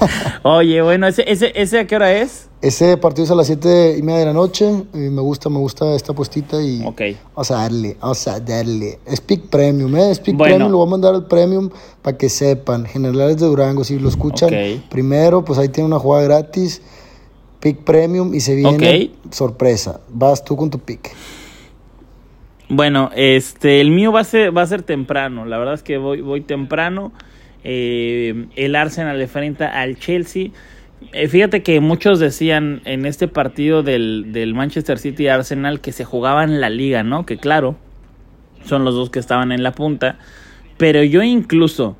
Oye, 0.42 0.82
bueno, 0.82 1.06
¿ese, 1.06 1.24
ese, 1.30 1.52
¿ese 1.54 1.80
a 1.80 1.86
qué 1.86 1.96
hora 1.96 2.12
es? 2.12 2.48
Ese 2.62 2.96
partido 2.96 3.24
es 3.24 3.30
a 3.30 3.34
las 3.34 3.46
7 3.46 3.96
y 3.98 4.02
media 4.02 4.20
de 4.20 4.26
la 4.26 4.32
noche. 4.32 4.66
Y 4.94 4.98
me 4.98 5.20
gusta, 5.20 5.48
me 5.48 5.58
gusta 5.58 5.94
esta 5.94 6.12
puestita 6.12 6.62
y 6.62 6.82
Ok. 6.84 7.02
vamos 7.34 7.50
a 7.50 7.56
darle, 7.56 7.96
vamos 8.00 8.28
a 8.28 8.40
darle. 8.40 8.98
Es 9.06 9.20
Premium, 9.20 9.94
¿eh? 9.96 10.10
Es 10.10 10.22
Bueno. 10.22 10.38
Premium, 10.44 10.70
lo 10.70 10.78
voy 10.78 10.86
a 10.86 10.90
mandar 10.90 11.14
al 11.14 11.26
Premium 11.26 11.70
para 12.02 12.16
que 12.16 12.28
sepan. 12.28 12.86
Generales 12.86 13.38
de 13.38 13.46
Durango, 13.46 13.84
si 13.84 13.98
lo 13.98 14.08
escuchan 14.08 14.50
primero, 14.88 15.44
pues 15.44 15.58
ahí 15.58 15.68
tiene 15.68 15.86
una 15.86 15.98
jugada 15.98 16.24
gratis. 16.24 16.82
Pick 17.60 17.78
Premium 17.78 18.34
y 18.34 18.40
se 18.40 18.54
viene 18.54 19.10
sorpresa. 19.30 20.00
Vas 20.08 20.44
tú 20.44 20.56
con 20.56 20.70
tu 20.70 20.78
pick. 20.78 21.10
Bueno, 22.68 23.10
este, 23.14 23.80
el 23.80 23.90
mío 23.90 24.12
va 24.12 24.20
a 24.20 24.24
ser, 24.24 24.56
va 24.56 24.62
a 24.62 24.66
ser 24.66 24.82
temprano. 24.82 25.44
La 25.46 25.56
verdad 25.58 25.74
es 25.74 25.82
que 25.82 25.98
voy, 25.98 26.20
voy 26.20 26.40
temprano. 26.40 27.12
Eh, 27.68 28.46
el 28.54 28.76
Arsenal 28.76 29.20
enfrenta 29.20 29.80
al 29.80 29.98
Chelsea. 29.98 30.50
Eh, 31.12 31.26
fíjate 31.26 31.64
que 31.64 31.80
muchos 31.80 32.20
decían 32.20 32.80
en 32.84 33.06
este 33.06 33.26
partido 33.26 33.82
del, 33.82 34.26
del 34.32 34.54
Manchester 34.54 34.98
City 34.98 35.26
Arsenal 35.26 35.80
que 35.80 35.90
se 35.90 36.04
jugaban 36.04 36.60
la 36.60 36.70
liga, 36.70 37.02
¿no? 37.02 37.26
Que 37.26 37.38
claro, 37.38 37.76
son 38.64 38.84
los 38.84 38.94
dos 38.94 39.10
que 39.10 39.18
estaban 39.18 39.50
en 39.50 39.64
la 39.64 39.72
punta. 39.72 40.20
Pero 40.76 41.02
yo 41.02 41.24
incluso, 41.24 41.96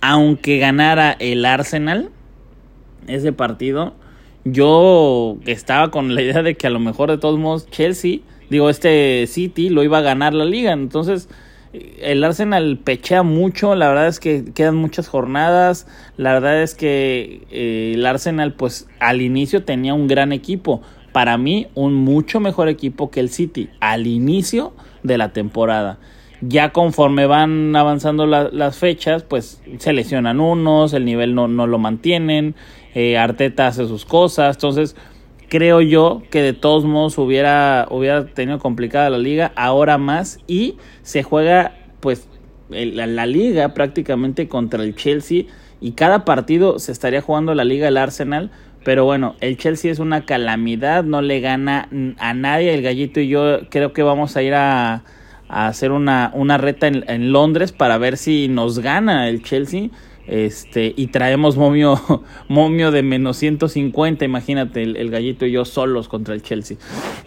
aunque 0.00 0.58
ganara 0.58 1.14
el 1.18 1.44
Arsenal, 1.44 2.08
ese 3.06 3.34
partido, 3.34 3.92
yo 4.44 5.36
estaba 5.44 5.90
con 5.90 6.14
la 6.14 6.22
idea 6.22 6.42
de 6.42 6.54
que 6.54 6.66
a 6.66 6.70
lo 6.70 6.80
mejor 6.80 7.10
de 7.10 7.18
todos 7.18 7.38
modos 7.38 7.68
Chelsea, 7.68 8.20
digo, 8.48 8.70
este 8.70 9.26
City 9.26 9.68
lo 9.68 9.82
iba 9.82 9.98
a 9.98 10.02
ganar 10.02 10.32
la 10.32 10.46
liga. 10.46 10.72
Entonces, 10.72 11.28
el 11.72 12.24
Arsenal 12.24 12.78
pechea 12.82 13.22
mucho, 13.22 13.74
la 13.74 13.88
verdad 13.88 14.08
es 14.08 14.18
que 14.18 14.44
quedan 14.54 14.76
muchas 14.76 15.08
jornadas, 15.08 15.86
la 16.16 16.32
verdad 16.32 16.62
es 16.62 16.74
que 16.74 17.42
eh, 17.50 17.92
el 17.94 18.04
Arsenal 18.06 18.54
pues 18.54 18.88
al 18.98 19.22
inicio 19.22 19.62
tenía 19.64 19.94
un 19.94 20.08
gran 20.08 20.32
equipo, 20.32 20.82
para 21.12 21.38
mí 21.38 21.68
un 21.74 21.94
mucho 21.94 22.40
mejor 22.40 22.68
equipo 22.68 23.10
que 23.10 23.20
el 23.20 23.28
City 23.30 23.68
al 23.80 24.06
inicio 24.06 24.72
de 25.02 25.18
la 25.18 25.32
temporada. 25.32 25.98
Ya 26.42 26.70
conforme 26.72 27.26
van 27.26 27.76
avanzando 27.76 28.26
la- 28.26 28.48
las 28.50 28.78
fechas, 28.78 29.22
pues 29.22 29.60
se 29.78 29.92
lesionan 29.92 30.40
unos, 30.40 30.94
el 30.94 31.04
nivel 31.04 31.34
no, 31.34 31.48
no 31.48 31.66
lo 31.66 31.78
mantienen, 31.78 32.54
eh, 32.94 33.18
Arteta 33.18 33.66
hace 33.66 33.86
sus 33.86 34.04
cosas, 34.04 34.56
entonces 34.56 34.96
creo 35.50 35.82
yo 35.82 36.22
que 36.30 36.40
de 36.40 36.54
todos 36.54 36.84
modos 36.86 37.18
hubiera, 37.18 37.86
hubiera 37.90 38.24
tenido 38.24 38.58
complicada 38.58 39.10
la 39.10 39.18
liga, 39.18 39.52
ahora 39.56 39.98
más, 39.98 40.38
y 40.46 40.76
se 41.02 41.22
juega 41.22 41.74
pues 42.00 42.26
el- 42.70 42.96
la, 42.96 43.06
la 43.06 43.26
liga 43.26 43.74
prácticamente 43.74 44.48
contra 44.48 44.82
el 44.82 44.94
Chelsea, 44.94 45.44
y 45.82 45.92
cada 45.92 46.24
partido 46.24 46.78
se 46.78 46.92
estaría 46.92 47.20
jugando 47.20 47.54
la 47.54 47.64
liga 47.64 47.88
el 47.88 47.96
Arsenal, 47.98 48.50
pero 48.84 49.04
bueno, 49.04 49.34
el 49.40 49.58
Chelsea 49.58 49.90
es 49.92 49.98
una 49.98 50.24
calamidad, 50.24 51.04
no 51.04 51.20
le 51.20 51.40
gana 51.40 51.88
a 52.18 52.32
nadie, 52.32 52.72
el 52.72 52.82
gallito 52.82 53.20
y 53.20 53.28
yo 53.28 53.68
creo 53.68 53.92
que 53.92 54.02
vamos 54.02 54.36
a 54.36 54.42
ir 54.42 54.54
a, 54.54 55.02
a 55.48 55.66
hacer 55.66 55.90
una, 55.92 56.30
una 56.32 56.56
reta 56.58 56.86
en 56.86 57.32
Londres 57.32 57.72
para 57.72 57.98
ver 57.98 58.16
si 58.16 58.48
nos 58.48 58.78
gana 58.78 59.28
el 59.28 59.42
Chelsea. 59.42 59.90
Este, 60.30 60.94
y 60.96 61.08
traemos 61.08 61.56
momio, 61.56 62.00
momio 62.48 62.92
de 62.92 63.02
menos 63.02 63.36
150, 63.38 64.24
imagínate, 64.24 64.80
el, 64.80 64.96
el 64.96 65.10
gallito 65.10 65.44
y 65.44 65.50
yo 65.50 65.64
solos 65.64 66.06
contra 66.06 66.34
el 66.34 66.42
Chelsea. 66.42 66.76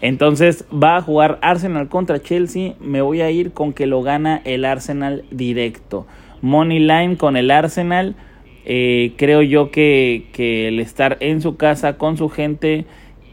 Entonces 0.01 0.63
va 0.73 0.95
a 0.95 1.01
jugar 1.01 1.37
Arsenal 1.41 1.89
contra 1.89 2.21
Chelsea, 2.21 2.75
me 2.79 3.01
voy 3.01 3.19
a 3.19 3.29
ir 3.29 3.51
con 3.51 3.73
que 3.73 3.87
lo 3.87 4.03
gana 4.03 4.41
el 4.45 4.63
Arsenal 4.63 5.25
directo. 5.31 6.07
Money 6.41 6.79
line 6.79 7.17
con 7.17 7.35
el 7.35 7.51
Arsenal, 7.51 8.15
eh, 8.63 9.11
creo 9.17 9.41
yo 9.41 9.69
que, 9.69 10.29
que 10.31 10.69
el 10.69 10.79
estar 10.79 11.17
en 11.19 11.41
su 11.41 11.57
casa 11.57 11.97
con 11.97 12.15
su 12.15 12.29
gente 12.29 12.85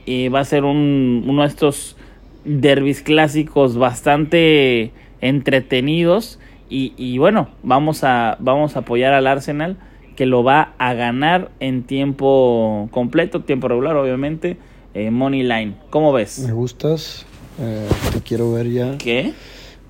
eh, 0.06 0.30
va 0.30 0.40
a 0.40 0.44
ser 0.44 0.64
un, 0.64 1.24
uno 1.28 1.42
de 1.42 1.48
estos 1.48 1.96
derbis 2.44 3.02
clásicos 3.02 3.76
bastante 3.76 4.90
entretenidos 5.20 6.40
y, 6.70 6.94
y 6.96 7.18
bueno, 7.18 7.48
vamos 7.62 8.04
a, 8.04 8.36
vamos 8.40 8.76
a 8.76 8.80
apoyar 8.80 9.12
al 9.12 9.26
Arsenal 9.26 9.76
que 10.16 10.24
lo 10.26 10.42
va 10.44 10.72
a 10.78 10.94
ganar 10.94 11.50
en 11.60 11.82
tiempo 11.82 12.88
completo, 12.90 13.40
tiempo 13.42 13.68
regular 13.68 13.96
obviamente, 13.96 14.56
eh, 14.94 15.10
Money 15.10 15.42
Line. 15.42 15.74
¿Cómo 15.90 16.12
ves? 16.12 16.38
Me 16.40 16.52
gustas. 16.52 17.26
eh, 17.60 17.86
te 18.12 18.20
quiero 18.20 18.52
ver 18.52 18.68
ya. 18.70 18.96
¿Qué? 18.98 19.32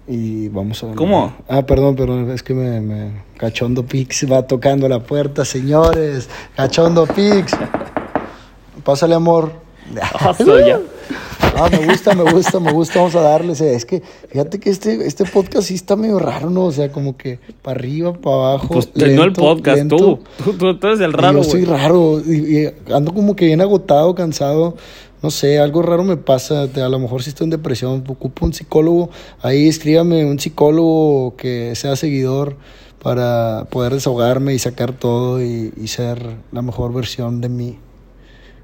Y 0.08 0.48
vamos 0.48 0.82
a 0.82 0.86
ver. 0.88 0.96
¿Cómo? 0.96 1.32
Ah, 1.48 1.62
perdón, 1.66 1.94
perdón, 1.96 2.30
es 2.30 2.42
que 2.42 2.54
me, 2.54 2.80
me- 2.80 3.10
Cachondo 3.36 3.84
Pix 3.86 4.26
va 4.30 4.46
tocando 4.46 4.88
la 4.88 5.00
puerta, 5.00 5.44
señores. 5.44 6.28
Cachondo 6.56 7.06
Pix. 7.06 7.56
Pásale, 8.84 9.14
amor. 9.14 9.52
Oso, 10.28 10.58
ya. 10.60 10.80
Ah, 11.56 11.68
me 11.70 11.84
gusta, 11.86 12.14
me 12.14 12.30
gusta, 12.32 12.58
me 12.60 12.72
gusta, 12.72 12.98
vamos 13.00 13.14
a 13.16 13.20
darle. 13.20 13.52
o 13.52 13.54
sea, 13.54 13.70
Es 13.72 13.84
que 13.84 14.02
fíjate 14.28 14.58
que 14.58 14.70
este, 14.70 15.06
este 15.06 15.24
podcast 15.24 15.68
sí 15.68 15.74
está 15.74 15.94
medio 15.96 16.18
raro, 16.18 16.48
¿no? 16.50 16.64
O 16.64 16.72
sea, 16.72 16.90
como 16.90 17.16
que 17.16 17.38
para 17.62 17.78
arriba, 17.78 18.12
para 18.14 18.36
abajo. 18.36 18.68
Pues 18.68 18.88
no 18.94 19.04
el 19.04 19.16
lento, 19.16 19.40
podcast, 19.42 19.76
lento. 19.76 19.96
tú. 19.96 20.18
Tú, 20.58 20.74
tú- 20.76 20.86
eres 20.86 21.00
el 21.00 21.10
Y 21.10 21.12
raro, 21.12 21.38
Yo 21.42 21.44
soy 21.44 21.64
raro 21.64 22.20
y, 22.26 22.58
y 22.58 22.92
ando 22.92 23.12
como 23.12 23.36
que 23.36 23.46
bien 23.46 23.60
agotado, 23.60 24.14
cansado. 24.14 24.76
No 25.22 25.30
sé, 25.30 25.58
algo 25.58 25.82
raro 25.82 26.02
me 26.02 26.16
pasa. 26.16 26.62
A 26.62 26.88
lo 26.88 26.98
mejor 26.98 27.22
si 27.22 27.28
estoy 27.28 27.44
en 27.44 27.50
depresión, 27.50 28.04
ocupo 28.08 28.46
un 28.46 28.54
psicólogo. 28.54 29.10
Ahí 29.42 29.68
escríbame 29.68 30.24
un 30.24 30.38
psicólogo 30.38 31.36
que 31.36 31.74
sea 31.76 31.94
seguidor 31.96 32.56
para 33.02 33.66
poder 33.70 33.92
desahogarme 33.92 34.54
y 34.54 34.58
sacar 34.58 34.92
todo 34.92 35.42
y, 35.42 35.72
y 35.76 35.88
ser 35.88 36.36
la 36.52 36.62
mejor 36.62 36.94
versión 36.94 37.42
de 37.42 37.48
mí 37.50 37.78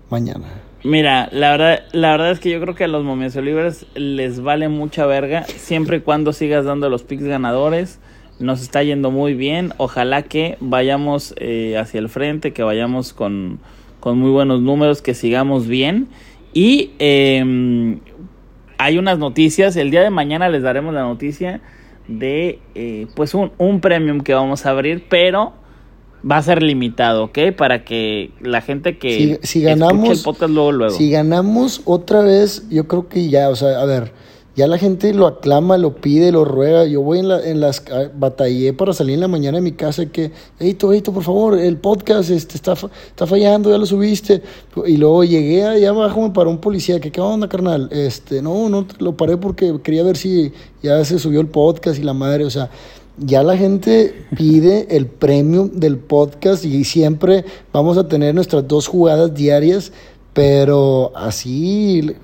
mañana. 0.08 0.46
Mira, 0.86 1.28
la 1.32 1.50
verdad, 1.50 1.82
la 1.90 2.12
verdad 2.12 2.30
es 2.30 2.38
que 2.38 2.48
yo 2.48 2.60
creo 2.60 2.76
que 2.76 2.84
a 2.84 2.86
los 2.86 3.02
Momentos 3.02 3.42
Libres 3.42 3.86
les 3.96 4.40
vale 4.40 4.68
mucha 4.68 5.04
verga, 5.04 5.42
siempre 5.42 5.96
y 5.96 6.00
cuando 6.00 6.32
sigas 6.32 6.64
dando 6.64 6.88
los 6.88 7.02
picks 7.02 7.24
ganadores. 7.24 7.98
Nos 8.38 8.62
está 8.62 8.84
yendo 8.84 9.10
muy 9.10 9.34
bien. 9.34 9.72
Ojalá 9.78 10.22
que 10.22 10.56
vayamos 10.60 11.34
eh, 11.38 11.76
hacia 11.76 11.98
el 11.98 12.08
frente, 12.08 12.52
que 12.52 12.62
vayamos 12.62 13.12
con, 13.12 13.58
con 13.98 14.20
muy 14.20 14.30
buenos 14.30 14.60
números, 14.60 15.02
que 15.02 15.14
sigamos 15.14 15.66
bien. 15.66 16.06
Y 16.52 16.92
eh, 17.00 17.98
hay 18.78 18.98
unas 18.98 19.18
noticias. 19.18 19.74
El 19.74 19.90
día 19.90 20.02
de 20.02 20.10
mañana 20.10 20.48
les 20.48 20.62
daremos 20.62 20.94
la 20.94 21.02
noticia 21.02 21.62
de 22.06 22.60
eh, 22.76 23.08
pues 23.16 23.34
un, 23.34 23.50
un 23.58 23.80
premium 23.80 24.20
que 24.20 24.34
vamos 24.34 24.64
a 24.66 24.70
abrir, 24.70 25.06
pero 25.08 25.52
va 26.28 26.38
a 26.38 26.42
ser 26.42 26.62
limitado, 26.62 27.24
¿ok? 27.24 27.38
Para 27.56 27.84
que 27.84 28.30
la 28.40 28.60
gente 28.60 28.98
que 28.98 29.38
Si- 29.42 29.62
ganamos- 29.62 30.18
el 30.18 30.24
podcast 30.24 30.52
luego 30.52 30.72
luego. 30.72 30.94
Si 30.94 31.10
ganamos 31.10 31.82
otra 31.84 32.20
vez, 32.22 32.64
yo 32.70 32.86
creo 32.88 33.08
que 33.08 33.28
ya, 33.28 33.48
o 33.50 33.56
sea, 33.56 33.80
a 33.80 33.84
ver, 33.84 34.12
ya 34.56 34.66
la 34.66 34.78
gente 34.78 35.12
lo 35.12 35.26
aclama, 35.26 35.76
lo 35.76 35.96
pide, 35.96 36.32
lo 36.32 36.42
ruega. 36.46 36.86
Yo 36.86 37.02
voy 37.02 37.18
en, 37.18 37.28
la, 37.28 37.46
en 37.46 37.60
las, 37.60 37.84
ah, 37.92 38.04
batallé 38.16 38.72
para 38.72 38.94
salir 38.94 39.14
en 39.16 39.20
la 39.20 39.28
mañana 39.28 39.58
de 39.58 39.62
mi 39.62 39.72
casa 39.72 40.04
y 40.04 40.06
que, 40.06 40.30
Eito, 40.58 40.92
Eito, 40.94 41.12
por 41.12 41.22
favor, 41.24 41.58
el 41.58 41.76
podcast 41.76 42.30
este, 42.30 42.56
está, 42.56 42.72
está 42.72 43.26
fallando, 43.26 43.70
ya 43.70 43.76
lo 43.76 43.84
subiste. 43.84 44.40
Y 44.86 44.96
luego 44.96 45.24
llegué 45.24 45.62
allá 45.66 45.90
abajo, 45.90 46.22
me 46.22 46.30
paró 46.30 46.48
un 46.48 46.58
policía, 46.58 46.98
que 47.00 47.12
qué 47.12 47.20
onda, 47.20 47.48
carnal. 47.50 47.90
Este, 47.92 48.40
no, 48.40 48.70
no, 48.70 48.86
lo 48.98 49.14
paré 49.14 49.36
porque 49.36 49.74
quería 49.82 50.02
ver 50.02 50.16
si 50.16 50.50
ya 50.82 51.04
se 51.04 51.18
subió 51.18 51.40
el 51.42 51.48
podcast 51.48 51.98
y 51.98 52.02
la 52.02 52.14
madre, 52.14 52.46
o 52.46 52.50
sea, 52.50 52.70
ya 53.18 53.42
la 53.42 53.56
gente 53.56 54.26
pide 54.36 54.96
el 54.96 55.06
premium 55.06 55.70
del 55.72 55.98
podcast 55.98 56.64
y 56.64 56.84
siempre 56.84 57.44
vamos 57.72 57.96
a 57.96 58.08
tener 58.08 58.34
nuestras 58.34 58.66
dos 58.68 58.88
jugadas 58.88 59.34
diarias, 59.34 59.92
pero 60.32 61.12
así 61.14 62.14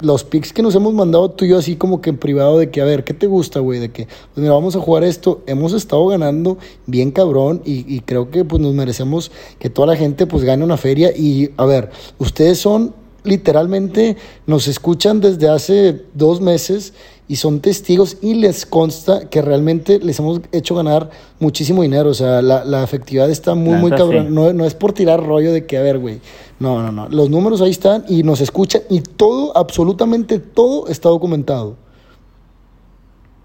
los 0.00 0.24
pics 0.24 0.52
que 0.52 0.62
nos 0.62 0.74
hemos 0.74 0.92
mandado 0.92 1.30
tú 1.30 1.44
y 1.46 1.48
yo 1.48 1.58
así 1.58 1.76
como 1.76 2.02
que 2.02 2.10
en 2.10 2.18
privado 2.18 2.58
de 2.58 2.70
que 2.70 2.82
a 2.82 2.84
ver, 2.84 3.04
¿qué 3.04 3.14
te 3.14 3.26
gusta, 3.26 3.60
güey? 3.60 3.80
De 3.80 3.90
que 3.90 4.06
pues 4.06 4.36
mira, 4.36 4.52
vamos 4.52 4.76
a 4.76 4.80
jugar 4.80 5.02
esto, 5.02 5.42
hemos 5.46 5.72
estado 5.72 6.06
ganando 6.06 6.58
bien 6.86 7.10
cabrón 7.10 7.62
y, 7.64 7.84
y 7.92 8.00
creo 8.00 8.30
que 8.30 8.44
pues 8.44 8.60
nos 8.60 8.74
merecemos 8.74 9.32
que 9.58 9.70
toda 9.70 9.88
la 9.88 9.96
gente 9.96 10.26
pues 10.26 10.44
gane 10.44 10.62
una 10.62 10.76
feria 10.76 11.16
y 11.16 11.50
a 11.56 11.64
ver, 11.64 11.90
ustedes 12.18 12.58
son 12.58 12.92
literalmente 13.24 14.16
nos 14.46 14.68
escuchan 14.68 15.20
desde 15.20 15.48
hace 15.48 16.02
dos 16.14 16.40
meses 16.40 16.94
y 17.26 17.36
son 17.36 17.60
testigos 17.60 18.18
y 18.20 18.34
les 18.34 18.66
consta 18.66 19.30
que 19.30 19.40
realmente 19.40 19.98
les 19.98 20.18
hemos 20.18 20.42
hecho 20.52 20.74
ganar 20.74 21.10
muchísimo 21.40 21.82
dinero. 21.82 22.10
O 22.10 22.14
sea, 22.14 22.42
la, 22.42 22.64
la 22.64 22.84
efectividad 22.84 23.30
está 23.30 23.54
muy, 23.54 23.78
muy 23.78 23.90
cabrón. 23.90 24.28
sí. 24.28 24.34
No, 24.34 24.52
no 24.52 24.64
es 24.66 24.74
por 24.74 24.92
tirar 24.92 25.24
rollo 25.24 25.52
de 25.52 25.66
que, 25.66 25.78
a 25.78 25.82
ver, 25.82 25.98
güey. 25.98 26.20
No, 26.60 26.82
no, 26.82 26.92
no. 26.92 27.08
Los 27.08 27.30
números 27.30 27.60
ahí 27.62 27.70
están 27.70 28.04
y 28.08 28.22
nos 28.22 28.40
escuchan 28.40 28.82
y 28.90 29.00
todo, 29.00 29.56
absolutamente 29.56 30.38
todo 30.38 30.86
está 30.88 31.08
documentado. 31.08 31.76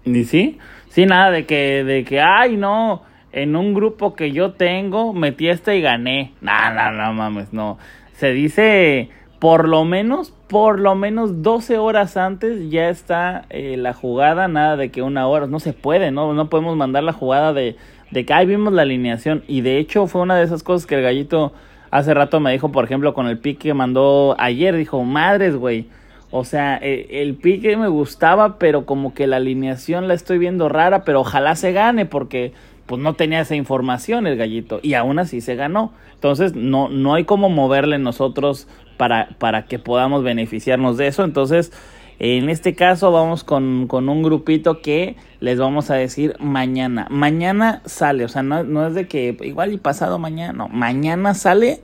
¿Y 0.04 0.24
sí? 0.24 0.58
Sí, 0.90 1.06
nada 1.06 1.30
de 1.30 1.46
que, 1.46 1.84
de 1.84 2.04
que, 2.04 2.20
ay, 2.20 2.56
no, 2.56 3.02
en 3.32 3.56
un 3.56 3.74
grupo 3.74 4.14
que 4.14 4.32
yo 4.32 4.52
tengo 4.52 5.12
metí 5.12 5.48
este 5.48 5.76
y 5.76 5.80
gané. 5.80 6.34
No, 6.40 6.74
no, 6.74 6.92
no 6.92 7.12
mames, 7.14 7.52
no. 7.52 7.78
Se 8.16 8.32
dice, 8.32 9.08
por 9.40 9.68
lo 9.68 9.84
menos, 9.84 10.32
por 10.46 10.78
lo 10.78 10.94
menos 10.94 11.42
12 11.42 11.78
horas 11.78 12.16
antes 12.16 12.70
ya 12.70 12.88
está 12.88 13.46
eh, 13.50 13.76
la 13.76 13.92
jugada, 13.92 14.46
nada 14.46 14.76
de 14.76 14.90
que 14.90 15.02
una 15.02 15.26
hora, 15.26 15.48
no 15.48 15.58
se 15.58 15.72
puede, 15.72 16.12
¿no? 16.12 16.32
No 16.34 16.48
podemos 16.48 16.76
mandar 16.76 17.02
la 17.02 17.12
jugada 17.12 17.52
de, 17.52 17.76
de 18.12 18.24
que, 18.24 18.32
ay, 18.32 18.46
vimos 18.46 18.72
la 18.72 18.82
alineación. 18.82 19.42
Y 19.48 19.62
de 19.62 19.78
hecho 19.78 20.06
fue 20.06 20.22
una 20.22 20.36
de 20.36 20.44
esas 20.44 20.62
cosas 20.62 20.86
que 20.86 20.94
el 20.94 21.02
gallito 21.02 21.52
Hace 21.90 22.14
rato 22.14 22.38
me 22.38 22.52
dijo, 22.52 22.70
por 22.70 22.84
ejemplo, 22.84 23.14
con 23.14 23.26
el 23.26 23.38
pick 23.38 23.58
que 23.58 23.74
mandó 23.74 24.36
ayer, 24.38 24.76
dijo, 24.76 25.02
madres, 25.02 25.56
güey. 25.56 25.86
O 26.30 26.44
sea, 26.44 26.78
e, 26.80 27.22
el 27.22 27.34
pique 27.34 27.76
me 27.76 27.88
gustaba, 27.88 28.58
pero 28.58 28.86
como 28.86 29.12
que 29.12 29.26
la 29.26 29.36
alineación 29.36 30.06
la 30.06 30.14
estoy 30.14 30.38
viendo 30.38 30.68
rara, 30.68 31.04
pero 31.04 31.20
ojalá 31.20 31.56
se 31.56 31.72
gane 31.72 32.06
porque 32.06 32.52
pues 32.86 33.00
no 33.02 33.14
tenía 33.14 33.40
esa 33.40 33.54
información 33.54 34.26
el 34.26 34.36
gallito 34.36 34.80
y 34.82 34.94
aún 34.94 35.18
así 35.18 35.40
se 35.40 35.56
ganó. 35.56 35.92
Entonces 36.14 36.54
no, 36.54 36.88
no 36.88 37.14
hay 37.14 37.24
como 37.24 37.48
moverle 37.48 37.98
nosotros 37.98 38.68
para, 39.00 39.30
para 39.38 39.64
que 39.64 39.78
podamos 39.78 40.22
beneficiarnos 40.22 40.98
de 40.98 41.06
eso. 41.06 41.24
Entonces, 41.24 41.72
en 42.18 42.50
este 42.50 42.74
caso 42.74 43.10
vamos 43.10 43.44
con, 43.44 43.88
un 43.90 44.22
grupito 44.22 44.82
que 44.82 45.16
les 45.40 45.58
vamos 45.58 45.88
a 45.88 45.94
decir 45.94 46.36
mañana. 46.38 47.06
Mañana 47.08 47.80
sale, 47.86 48.26
o 48.26 48.28
sea, 48.28 48.42
no, 48.42 48.62
no 48.62 48.86
es 48.86 48.94
de 48.94 49.08
que 49.08 49.34
igual 49.40 49.72
y 49.72 49.78
pasado 49.78 50.18
mañana, 50.18 50.52
no, 50.52 50.68
mañana 50.68 51.32
sale 51.32 51.80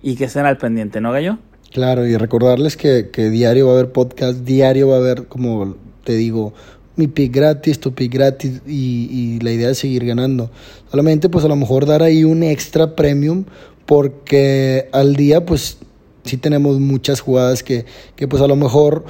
y 0.00 0.14
que 0.14 0.26
estén 0.26 0.46
al 0.46 0.56
pendiente, 0.56 1.00
¿no, 1.00 1.10
gallo? 1.10 1.38
Claro, 1.72 2.06
y 2.06 2.16
recordarles 2.16 2.76
que, 2.76 3.10
que 3.10 3.30
diario 3.30 3.66
va 3.66 3.72
a 3.72 3.74
haber 3.80 3.90
podcast, 3.90 4.38
diario 4.44 4.90
va 4.90 4.94
a 4.94 4.98
haber, 4.98 5.26
como 5.26 5.74
te 6.04 6.14
digo, 6.14 6.54
mi 6.94 7.08
pick 7.08 7.34
gratis, 7.34 7.80
tu 7.80 7.94
pick 7.94 8.14
gratis 8.14 8.62
y, 8.64 9.08
y, 9.10 9.40
la 9.40 9.50
idea 9.50 9.70
es 9.70 9.78
seguir 9.78 10.04
ganando. 10.04 10.52
Solamente 10.88 11.28
pues 11.28 11.44
a 11.44 11.48
lo 11.48 11.56
mejor 11.56 11.84
dar 11.84 12.04
ahí 12.04 12.22
un 12.22 12.44
extra 12.44 12.94
premium 12.94 13.44
porque 13.86 14.88
al 14.92 15.16
día 15.16 15.44
pues 15.44 15.78
sí 16.24 16.36
tenemos 16.36 16.80
muchas 16.80 17.20
jugadas 17.20 17.62
que, 17.62 17.84
que 18.16 18.28
pues 18.28 18.42
a 18.42 18.46
lo 18.46 18.56
mejor 18.56 19.04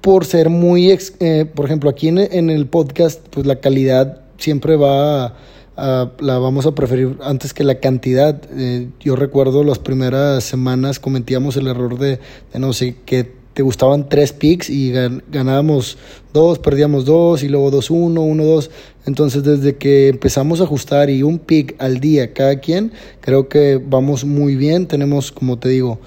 por 0.00 0.24
ser 0.24 0.50
muy, 0.50 0.90
eh, 1.20 1.46
por 1.46 1.66
ejemplo 1.66 1.90
aquí 1.90 2.08
en, 2.08 2.18
en, 2.18 2.50
el 2.50 2.66
podcast 2.66 3.26
pues 3.30 3.46
la 3.46 3.60
calidad 3.60 4.20
siempre 4.38 4.76
va 4.76 5.26
a 5.26 5.34
la 5.76 6.38
vamos 6.38 6.66
a 6.66 6.74
preferir 6.74 7.18
antes 7.22 7.52
que 7.52 7.64
la 7.64 7.80
cantidad. 7.80 8.40
Eh, 8.56 8.88
yo 9.00 9.16
recuerdo 9.16 9.64
las 9.64 9.78
primeras 9.78 10.44
semanas 10.44 11.00
cometíamos 11.00 11.56
el 11.56 11.66
error 11.66 11.98
de, 11.98 12.20
no 12.54 12.72
sé, 12.72 12.96
que 13.04 13.44
te 13.54 13.62
gustaban 13.62 14.08
tres 14.08 14.32
picks 14.32 14.68
y 14.68 14.92
ganábamos 15.30 15.96
dos, 16.32 16.58
perdíamos 16.58 17.04
dos 17.04 17.44
y 17.44 17.48
luego 17.48 17.70
dos, 17.70 17.90
uno, 17.90 18.22
uno, 18.22 18.44
dos. 18.44 18.70
Entonces 19.06 19.44
desde 19.44 19.76
que 19.76 20.08
empezamos 20.08 20.60
a 20.60 20.64
ajustar 20.64 21.08
y 21.08 21.22
un 21.22 21.38
pick 21.38 21.76
al 21.78 22.00
día 22.00 22.32
cada 22.32 22.58
quien, 22.58 22.92
creo 23.20 23.48
que 23.48 23.80
vamos 23.84 24.24
muy 24.24 24.56
bien. 24.56 24.86
Tenemos, 24.86 25.30
como 25.30 25.58
te 25.58 25.68
digo, 25.68 26.00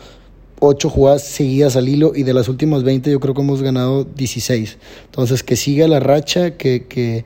ocho 0.60 0.90
jugadas 0.90 1.24
seguidas 1.24 1.76
al 1.76 1.90
hilo 1.90 2.14
y 2.16 2.24
de 2.24 2.34
las 2.34 2.50
últimas 2.50 2.84
20 2.84 3.12
yo 3.12 3.20
creo 3.20 3.34
que 3.34 3.42
hemos 3.42 3.62
ganado 3.62 4.04
16. 4.04 4.78
Entonces 5.06 5.44
que 5.44 5.56
siga 5.56 5.88
la 5.88 6.00
racha, 6.00 6.58
que... 6.58 6.86
que 6.88 7.26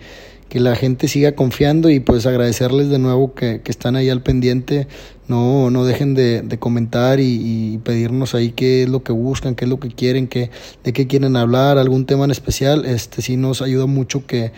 que 0.51 0.59
la 0.59 0.75
gente 0.75 1.07
siga 1.07 1.31
confiando 1.31 1.89
y 1.89 2.01
pues 2.01 2.25
agradecerles 2.25 2.89
de 2.89 3.00
nuevo 3.00 3.33
que, 3.33 3.61
están 3.63 3.95
ahí 3.95 4.09
al 4.09 4.21
pendiente. 4.21 4.85
No, 5.29 5.69
no 5.69 5.85
dejen 5.85 6.13
de, 6.13 6.57
comentar 6.59 7.21
y, 7.21 7.79
pedirnos 7.85 8.35
ahí 8.35 8.51
qué 8.51 8.83
es 8.83 8.89
lo 8.89 9.01
que 9.01 9.13
buscan, 9.13 9.55
qué 9.55 9.63
es 9.63 9.69
lo 9.69 9.79
que 9.79 9.88
quieren, 9.88 10.27
qué, 10.27 10.51
de 10.83 10.91
qué 10.91 11.07
quieren 11.07 11.38
hablar, 11.38 11.77
algún 11.77 12.05
tema 12.05 12.25
en 12.25 12.31
especial. 12.31 12.83
Este 12.83 13.21
sí 13.21 13.38
nos 13.38 13.61
ayuda 13.61 13.85
mucho 13.85 14.27
que, 14.27 14.51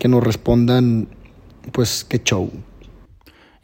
que 0.00 0.08
nos 0.08 0.24
respondan, 0.24 1.06
pues 1.70 2.02
qué 2.02 2.20
show. 2.20 2.50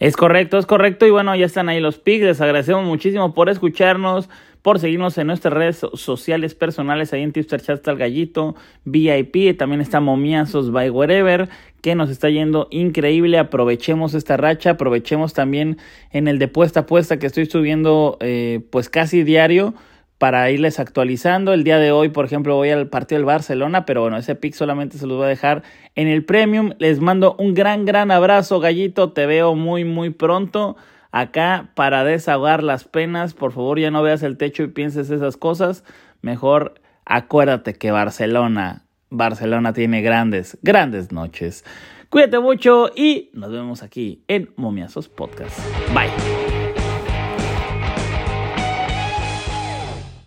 Es 0.05 0.19
correcto, 0.19 0.59
es 0.59 0.67
correcto. 0.67 1.07
Y 1.07 1.11
bueno, 1.11 1.35
ya 1.35 1.47
están 1.47 1.71
ahí 1.71 1.81
los 1.81 1.97
pics. 1.97 2.27
Les 2.27 2.41
agradecemos 2.43 2.85
muchísimo 2.85 3.33
por 3.33 3.49
escucharnos 3.49 4.29
por 4.61 4.79
seguirnos 4.79 5.17
en 5.19 5.27
nuestras 5.27 5.53
redes 5.53 5.87
sociales 5.93 6.55
personales, 6.55 7.13
ahí 7.13 7.23
en 7.23 7.33
Tipster 7.33 7.61
Chat 7.61 7.77
está 7.77 7.91
el 7.91 7.99
gallito, 7.99 8.57
VIP, 8.87 9.59
también 9.59 9.83
está 9.83 10.01
Momiazos 10.01 10.73
by 10.73 10.89
Wherever, 10.89 11.51
que 11.83 11.95
nos 11.95 12.09
está 12.09 12.31
yendo 12.31 12.69
increíble, 12.71 13.39
aprovechemos 13.39 14.15
esta 14.15 14.39
racha, 14.39 14.71
aprovechemos 14.71 15.35
también 15.35 15.77
en 16.13 16.29
el 16.29 16.39
de 16.39 16.49
puesta 16.49 16.81
a 16.81 16.87
puesta 16.87 17.19
que 17.19 17.27
estoy 17.27 17.45
subiendo 17.45 18.17
eh, 18.21 18.61
pues 18.71 18.89
casi 18.89 19.23
diario, 19.23 19.75
para 20.19 20.51
irles 20.51 20.79
actualizando. 20.79 21.53
El 21.53 21.65
día 21.65 21.79
de 21.79 21.93
hoy, 21.93 22.09
por 22.09 22.25
ejemplo, 22.25 22.57
voy 22.57 22.71
al 22.71 22.89
partido 22.89 23.19
del 23.19 23.27
Barcelona, 23.27 23.85
pero 23.85 24.03
bueno, 24.03 24.17
ese 24.17 24.35
pick 24.35 24.55
solamente 24.55 24.99
se 24.99 25.07
los 25.07 25.17
voy 25.17 25.27
a 25.27 25.29
dejar 25.29 25.63
en 25.95 26.09
el 26.09 26.25
Premium. 26.25 26.73
Les 26.79 27.01
mando 27.01 27.37
un 27.39 27.55
gran, 27.55 27.85
gran 27.85 28.11
abrazo, 28.11 28.61
gallito. 28.61 29.13
Te 29.13 29.27
veo 29.27 29.55
muy, 29.55 29.85
muy 29.85 30.11
pronto 30.11 30.77
acá 31.11 31.71
para 31.75 32.05
desahogar 32.05 32.63
las 32.63 32.85
penas. 32.85 33.35
Por 33.35 33.53
favor, 33.53 33.79
ya 33.79 33.91
no 33.91 34.03
veas 34.03 34.23
el 34.23 34.37
techo 34.37 34.63
y 34.63 34.69
pienses 34.69 35.11
esas 35.11 35.37
cosas. 35.37 35.85
Mejor 36.23 36.81
acuérdate 37.05 37.75
que 37.75 37.91
Barcelona, 37.91 38.85
Barcelona 39.11 39.73
tiene 39.73 40.03
grandes, 40.03 40.59
grandes 40.63 41.13
noches. 41.13 41.65
Cuídate 42.09 42.39
mucho 42.39 42.91
y 42.95 43.31
nos 43.33 43.51
vemos 43.51 43.83
aquí 43.83 44.23
en 44.29 44.53
Momiazos 44.57 45.09
Podcast. 45.09 45.59
Bye. 45.93 46.44